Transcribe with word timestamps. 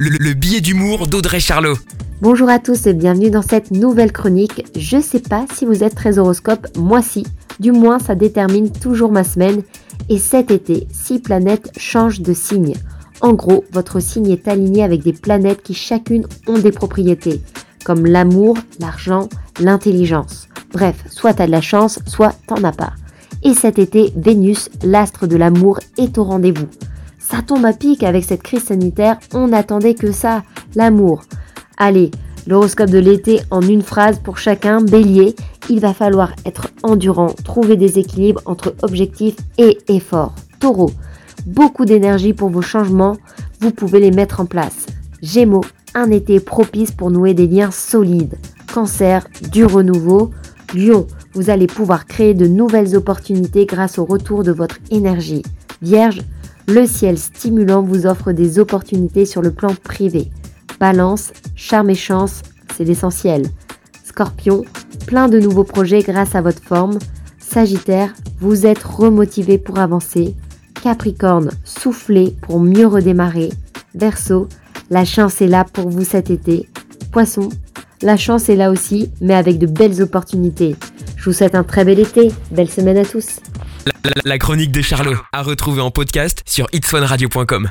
le, 0.00 0.10
le 0.10 0.32
billet 0.32 0.60
d'humour 0.60 1.08
d'Audrey 1.08 1.40
Charlot. 1.40 1.74
Bonjour 2.22 2.48
à 2.48 2.60
tous 2.60 2.86
et 2.86 2.94
bienvenue 2.94 3.30
dans 3.30 3.42
cette 3.42 3.72
nouvelle 3.72 4.12
chronique. 4.12 4.64
Je 4.76 5.00
sais 5.00 5.18
pas 5.18 5.44
si 5.52 5.64
vous 5.64 5.82
êtes 5.82 5.96
très 5.96 6.18
horoscope, 6.18 6.68
moi 6.76 7.02
si. 7.02 7.26
Du 7.58 7.72
moins, 7.72 7.98
ça 7.98 8.14
détermine 8.14 8.70
toujours 8.70 9.10
ma 9.10 9.24
semaine. 9.24 9.62
Et 10.08 10.18
cet 10.18 10.52
été, 10.52 10.86
six 10.92 11.18
planètes 11.18 11.72
changent 11.76 12.20
de 12.20 12.32
signe. 12.32 12.74
En 13.20 13.32
gros, 13.32 13.64
votre 13.72 13.98
signe 13.98 14.30
est 14.30 14.46
aligné 14.46 14.84
avec 14.84 15.02
des 15.02 15.12
planètes 15.12 15.62
qui 15.62 15.74
chacune 15.74 16.26
ont 16.46 16.58
des 16.58 16.70
propriétés, 16.70 17.40
comme 17.84 18.06
l'amour, 18.06 18.56
l'argent, 18.78 19.28
l'intelligence. 19.58 20.46
Bref, 20.72 20.94
soit 21.10 21.34
t'as 21.34 21.46
de 21.46 21.50
la 21.50 21.60
chance, 21.60 21.98
soit 22.06 22.36
t'en 22.46 22.62
as 22.62 22.72
pas. 22.72 22.92
Et 23.42 23.54
cet 23.54 23.80
été, 23.80 24.12
Vénus, 24.16 24.70
l'astre 24.84 25.26
de 25.26 25.36
l'amour, 25.36 25.80
est 25.96 26.18
au 26.18 26.24
rendez-vous. 26.24 26.68
Ça 27.30 27.42
tombe 27.42 27.66
à 27.66 27.74
pic 27.74 28.02
avec 28.04 28.24
cette 28.24 28.42
crise 28.42 28.64
sanitaire, 28.64 29.18
on 29.34 29.48
n'attendait 29.48 29.92
que 29.92 30.12
ça, 30.12 30.42
l'amour. 30.74 31.24
Allez, 31.76 32.10
l'horoscope 32.46 32.88
de 32.88 32.98
l'été 32.98 33.40
en 33.50 33.60
une 33.60 33.82
phrase 33.82 34.18
pour 34.18 34.38
chacun, 34.38 34.80
bélier, 34.80 35.36
il 35.68 35.80
va 35.80 35.92
falloir 35.92 36.32
être 36.46 36.68
endurant, 36.82 37.34
trouver 37.44 37.76
des 37.76 37.98
équilibres 37.98 38.40
entre 38.46 38.74
objectifs 38.80 39.36
et 39.58 39.76
efforts. 39.88 40.34
Taureau, 40.58 40.90
beaucoup 41.44 41.84
d'énergie 41.84 42.32
pour 42.32 42.48
vos 42.48 42.62
changements, 42.62 43.18
vous 43.60 43.72
pouvez 43.72 44.00
les 44.00 44.10
mettre 44.10 44.40
en 44.40 44.46
place. 44.46 44.86
Gémeaux, 45.20 45.64
un 45.94 46.10
été 46.10 46.40
propice 46.40 46.92
pour 46.92 47.10
nouer 47.10 47.34
des 47.34 47.46
liens 47.46 47.70
solides. 47.70 48.38
Cancer, 48.72 49.26
du 49.52 49.66
renouveau. 49.66 50.30
Lion, 50.74 51.06
vous 51.34 51.50
allez 51.50 51.66
pouvoir 51.66 52.06
créer 52.06 52.32
de 52.32 52.46
nouvelles 52.46 52.96
opportunités 52.96 53.66
grâce 53.66 53.98
au 53.98 54.06
retour 54.06 54.44
de 54.44 54.52
votre 54.52 54.78
énergie. 54.90 55.42
Vierge, 55.82 56.22
le 56.68 56.86
ciel 56.86 57.18
stimulant 57.18 57.82
vous 57.82 58.06
offre 58.06 58.32
des 58.32 58.58
opportunités 58.58 59.24
sur 59.24 59.40
le 59.40 59.50
plan 59.50 59.74
privé. 59.74 60.30
Balance, 60.78 61.32
charme 61.56 61.90
et 61.90 61.94
chance, 61.94 62.42
c'est 62.76 62.84
l'essentiel. 62.84 63.46
Scorpion, 64.04 64.64
plein 65.06 65.28
de 65.28 65.40
nouveaux 65.40 65.64
projets 65.64 66.02
grâce 66.02 66.34
à 66.34 66.42
votre 66.42 66.62
forme. 66.62 66.98
Sagittaire, 67.38 68.12
vous 68.40 68.66
êtes 68.66 68.82
remotivé 68.82 69.56
pour 69.56 69.78
avancer. 69.78 70.36
Capricorne, 70.82 71.50
soufflez 71.64 72.36
pour 72.42 72.60
mieux 72.60 72.86
redémarrer. 72.86 73.48
Verseau, 73.94 74.46
la 74.90 75.06
chance 75.06 75.40
est 75.40 75.48
là 75.48 75.64
pour 75.64 75.88
vous 75.88 76.04
cet 76.04 76.28
été. 76.28 76.68
Poisson, 77.10 77.48
la 78.02 78.18
chance 78.18 78.50
est 78.50 78.56
là 78.56 78.70
aussi, 78.70 79.10
mais 79.22 79.34
avec 79.34 79.58
de 79.58 79.66
belles 79.66 80.02
opportunités. 80.02 80.76
Je 81.16 81.24
vous 81.24 81.32
souhaite 81.32 81.54
un 81.54 81.64
très 81.64 81.84
bel 81.84 81.98
été, 81.98 82.30
belle 82.50 82.70
semaine 82.70 82.98
à 82.98 83.04
tous. 83.06 83.40
La, 84.24 84.38
chronique 84.38 84.72
de 84.72 84.82
Charlot, 84.82 85.16
à 85.32 85.42
retrouver 85.42 85.80
en 85.80 85.90
podcast 85.90 86.42
sur 86.46 86.66
itswanradio.com. 86.72 87.66